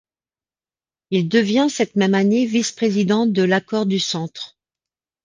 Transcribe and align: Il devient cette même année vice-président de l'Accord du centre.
Il 1.11 1.29
devient 1.29 1.67
cette 1.69 1.95
même 1.95 2.15
année 2.15 2.47
vice-président 2.47 3.27
de 3.27 3.43
l'Accord 3.43 3.85
du 3.85 3.99
centre. 3.99 4.57